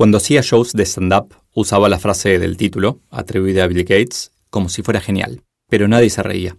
[0.00, 4.70] Cuando hacía shows de stand-up, usaba la frase del título, atribuida a Bill Gates, como
[4.70, 6.56] si fuera genial, pero nadie se reía.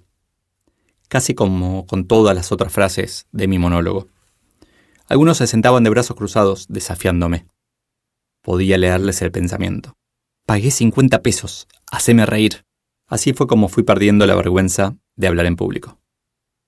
[1.07, 4.09] Casi como con todas las otras frases de mi monólogo.
[5.07, 7.47] Algunos se sentaban de brazos cruzados, desafiándome.
[8.43, 9.95] Podía leerles el pensamiento.
[10.45, 12.63] Pagué 50 pesos, haceme reír.
[13.07, 15.97] Así fue como fui perdiendo la vergüenza de hablar en público.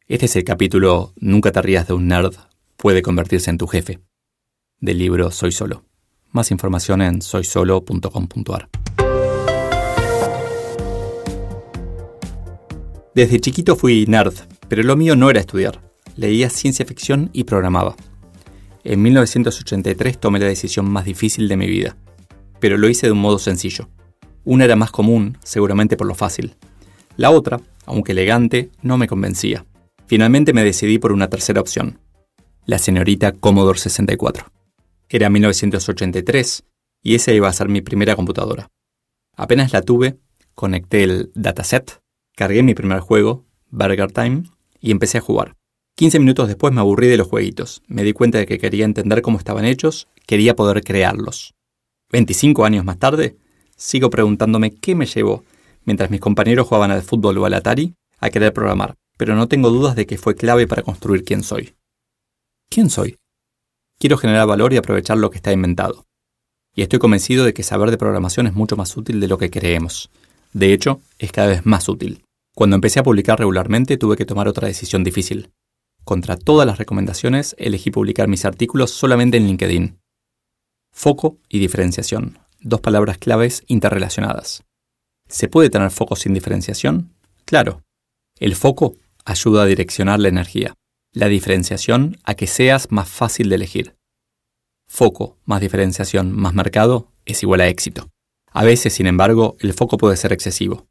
[0.08, 2.34] Este es el capítulo Nunca te rías de un nerd,
[2.78, 4.00] puede convertirse en tu jefe,
[4.80, 5.86] del libro Soy Solo.
[6.34, 8.68] Más información en soysolo.com.ar.
[13.14, 14.34] Desde chiquito fui nerd,
[14.68, 15.80] pero lo mío no era estudiar.
[16.16, 17.96] Leía ciencia ficción y programaba.
[18.84, 21.96] En 1983 tomé la decisión más difícil de mi vida,
[22.60, 23.88] pero lo hice de un modo sencillo.
[24.44, 26.56] Una era más común, seguramente por lo fácil.
[27.16, 29.68] La otra, aunque elegante, no me convencía.
[30.08, 32.00] Finalmente me decidí por una tercera opción,
[32.66, 34.48] la señorita Commodore 64.
[35.14, 36.64] Era 1983
[37.04, 38.72] y esa iba a ser mi primera computadora.
[39.38, 40.18] Apenas la tuve,
[40.56, 42.02] conecté el dataset,
[42.36, 44.46] cargué mi primer juego, Burger Time,
[44.80, 45.54] y empecé a jugar.
[45.98, 47.84] 15 minutos después me aburrí de los jueguitos.
[47.86, 51.54] Me di cuenta de que quería entender cómo estaban hechos, quería poder crearlos.
[52.12, 53.38] 25 años más tarde,
[53.78, 55.44] sigo preguntándome qué me llevó,
[55.86, 59.70] mientras mis compañeros jugaban al fútbol o al Atari, a querer programar, pero no tengo
[59.70, 61.76] dudas de que fue clave para construir quién soy.
[62.68, 63.18] ¿Quién soy?
[64.04, 66.04] Quiero generar valor y aprovechar lo que está inventado.
[66.76, 69.50] Y estoy convencido de que saber de programación es mucho más útil de lo que
[69.50, 70.10] creemos.
[70.52, 72.26] De hecho, es cada vez más útil.
[72.54, 75.54] Cuando empecé a publicar regularmente tuve que tomar otra decisión difícil.
[76.04, 79.98] Contra todas las recomendaciones, elegí publicar mis artículos solamente en LinkedIn.
[80.92, 84.66] Foco y diferenciación, dos palabras claves interrelacionadas.
[85.30, 87.14] ¿Se puede tener foco sin diferenciación?
[87.46, 87.84] Claro.
[88.38, 90.74] El foco ayuda a direccionar la energía,
[91.14, 93.96] la diferenciación a que seas más fácil de elegir.
[94.88, 98.10] Foco más diferenciación más mercado es igual a éxito.
[98.52, 100.88] A veces, sin embargo, el foco puede ser excesivo.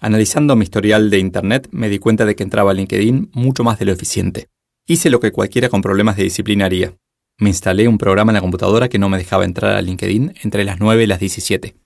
[0.00, 3.78] Analizando mi historial de Internet me di cuenta de que entraba a LinkedIn mucho más
[3.78, 4.48] de lo eficiente.
[4.86, 6.96] Hice lo que cualquiera con problemas de disciplina haría.
[7.38, 10.64] Me instalé un programa en la computadora que no me dejaba entrar a LinkedIn entre
[10.64, 11.76] las 9 y las 17.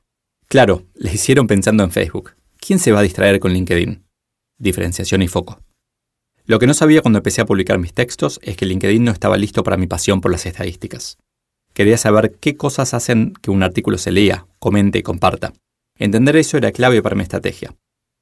[0.49, 2.33] Claro, les hicieron pensando en Facebook.
[2.59, 4.05] ¿Quién se va a distraer con LinkedIn?
[4.59, 5.61] Diferenciación y foco.
[6.47, 9.39] Lo que no sabía cuando empecé a publicar mis textos es que LinkedIn no estaba
[9.39, 11.17] listo para mi pasión por las estadísticas.
[11.73, 15.55] Quería saber qué cosas hacen que un artículo se lea, comente y comparta.
[15.99, 17.75] Entender eso era clave para mi estrategia.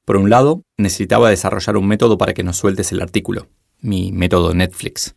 [0.05, 3.49] Por un lado, necesitaba desarrollar un método para que no sueltes el artículo,
[3.81, 5.15] mi método Netflix.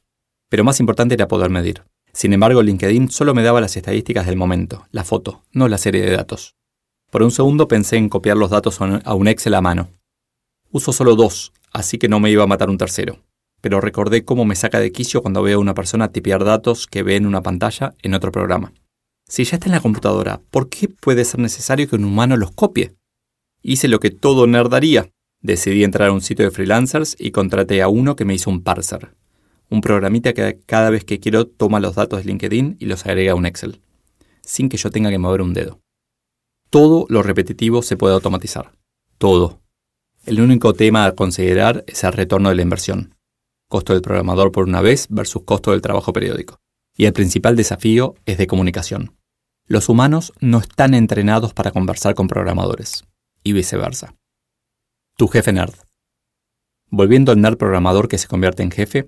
[0.49, 1.85] Pero más importante era poder medir.
[2.13, 6.03] Sin embargo, LinkedIn solo me daba las estadísticas del momento, la foto, no la serie
[6.03, 6.57] de datos.
[7.13, 9.91] Por un segundo pensé en copiar los datos a un Excel a mano.
[10.73, 13.19] Uso solo dos, así que no me iba a matar un tercero.
[13.61, 17.03] Pero recordé cómo me saca de quicio cuando veo a una persona tipear datos que
[17.03, 18.73] ve en una pantalla en otro programa.
[19.29, 22.53] Si ya está en la computadora, ¿por qué puede ser necesario que un humano los
[22.53, 22.95] copie?
[23.63, 25.11] Hice lo que todo nerd haría.
[25.43, 28.63] Decidí entrar a un sitio de freelancers y contraté a uno que me hizo un
[28.63, 29.15] parser.
[29.69, 33.33] Un programita que cada vez que quiero toma los datos de LinkedIn y los agrega
[33.33, 33.83] a un Excel,
[34.43, 35.81] sin que yo tenga que mover un dedo.
[36.71, 38.73] Todo lo repetitivo se puede automatizar.
[39.19, 39.61] Todo.
[40.27, 43.15] El único tema a considerar es el retorno de la inversión.
[43.69, 46.59] Costo del programador por una vez versus costo del trabajo periódico.
[46.97, 49.17] Y el principal desafío es de comunicación.
[49.69, 53.05] Los humanos no están entrenados para conversar con programadores
[53.45, 54.17] y viceversa.
[55.17, 55.75] Tu jefe nerd.
[56.91, 59.07] Volviendo al nerd programador que se convierte en jefe,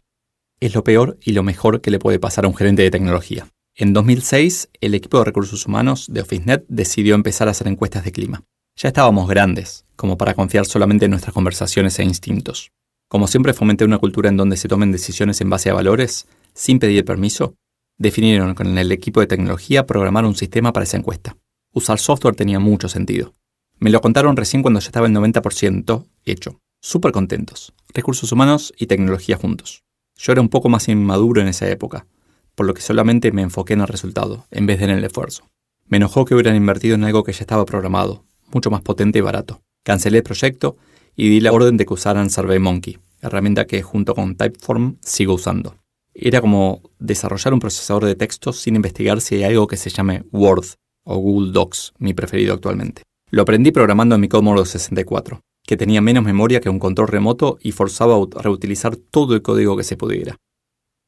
[0.60, 3.48] es lo peor y lo mejor que le puede pasar a un gerente de tecnología.
[3.74, 8.12] En 2006, el equipo de recursos humanos de OfficeNet decidió empezar a hacer encuestas de
[8.12, 8.44] clima.
[8.80, 12.70] Ya estábamos grandes, como para confiar solamente en nuestras conversaciones e instintos.
[13.08, 16.78] Como siempre fomenté una cultura en donde se tomen decisiones en base a valores, sin
[16.78, 17.56] pedir permiso,
[17.96, 21.36] definieron con el equipo de tecnología programar un sistema para esa encuesta.
[21.74, 23.34] Usar software tenía mucho sentido.
[23.80, 26.60] Me lo contaron recién cuando ya estaba el 90% hecho.
[26.80, 27.74] Súper contentos.
[27.92, 29.82] Recursos humanos y tecnología juntos.
[30.16, 32.06] Yo era un poco más inmaduro en esa época,
[32.54, 35.48] por lo que solamente me enfoqué en el resultado, en vez de en el esfuerzo.
[35.88, 39.22] Me enojó que hubieran invertido en algo que ya estaba programado, mucho más potente y
[39.22, 39.62] barato.
[39.84, 40.76] Cancelé el proyecto
[41.16, 45.76] y di la orden de que usaran SurveyMonkey, herramienta que junto con Typeform sigo usando.
[46.14, 50.24] Era como desarrollar un procesador de texto sin investigar si hay algo que se llame
[50.32, 50.66] Word
[51.04, 53.02] o Google Docs, mi preferido actualmente.
[53.30, 57.58] Lo aprendí programando en mi Commodore 64, que tenía menos memoria que un control remoto
[57.62, 60.36] y forzaba a reutilizar todo el código que se pudiera.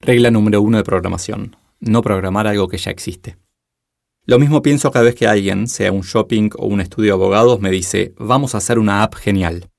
[0.01, 1.57] Regla número uno de programación.
[1.81, 3.37] No programar algo que ya existe.
[4.27, 7.61] Lo mismo pienso cada vez que alguien, sea un shopping o un estudio de abogados,
[7.61, 9.71] me dice, vamos a hacer una app genial.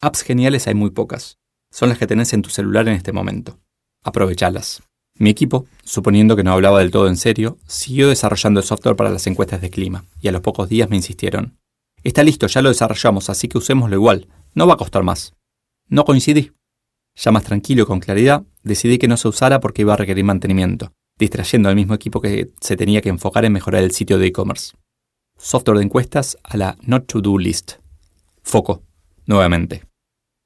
[0.00, 1.38] Apps geniales hay muy pocas.
[1.70, 3.58] Son las que tenés en tu celular en este momento.
[4.02, 4.82] Aprovechalas.
[5.16, 9.10] Mi equipo, suponiendo que no hablaba del todo en serio, siguió desarrollando el software para
[9.10, 11.58] las encuestas de clima, y a los pocos días me insistieron.
[12.02, 15.34] Está listo, ya lo desarrollamos, así que usémoslo igual, no va a costar más.
[15.88, 16.52] No coincidí.
[17.16, 20.24] Ya más tranquilo y con claridad, decidí que no se usara porque iba a requerir
[20.24, 24.26] mantenimiento, distrayendo al mismo equipo que se tenía que enfocar en mejorar el sitio de
[24.26, 24.76] e-commerce.
[25.38, 27.72] Software de encuestas a la Not To Do List.
[28.42, 28.82] Foco,
[29.26, 29.82] nuevamente.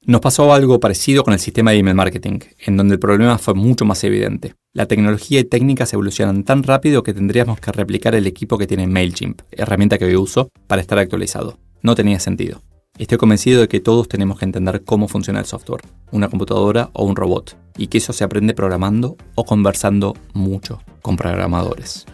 [0.05, 3.53] Nos pasó algo parecido con el sistema de email marketing, en donde el problema fue
[3.53, 4.55] mucho más evidente.
[4.73, 8.87] La tecnología y técnicas evolucionan tan rápido que tendríamos que replicar el equipo que tiene
[8.87, 11.59] MailChimp, herramienta que hoy uso, para estar actualizado.
[11.81, 12.61] No tenía sentido.
[12.99, 17.05] Estoy convencido de que todos tenemos que entender cómo funciona el software, una computadora o
[17.05, 22.05] un robot, y que eso se aprende programando o conversando mucho con programadores.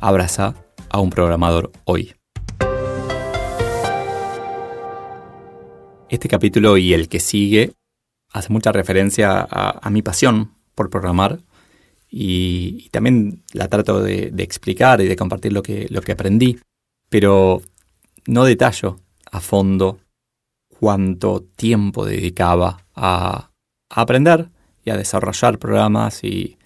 [0.00, 0.56] Abraza
[0.88, 2.12] a un programador hoy.
[6.08, 7.74] Este capítulo y el que sigue
[8.32, 11.38] hace mucha referencia a, mi pasión por programar
[12.10, 16.58] y, también la trato de, explicar y de compartir lo que, lo que aprendí,
[17.08, 17.62] pero
[18.26, 18.98] no detallo
[19.30, 20.00] a fondo
[20.80, 23.50] cuánto tiempo dedicaba a,
[23.88, 24.50] aprender
[24.84, 26.58] y a desarrollar programas y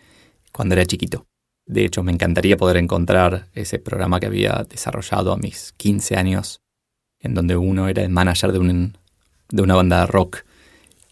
[0.52, 1.26] cuando era chiquito.
[1.66, 6.60] De hecho, me encantaría poder encontrar ese programa que había desarrollado a mis 15 años,
[7.20, 8.96] en donde uno era el manager de un
[9.50, 10.44] de una banda de rock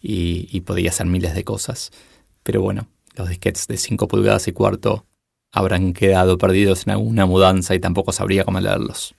[0.01, 1.91] y, podía hacer miles de cosas.
[2.43, 5.05] Pero bueno, los disquetes de 5 pulgadas y cuarto
[5.51, 9.15] habrán quedado perdidos en alguna mudanza y tampoco sabría cómo leerlos.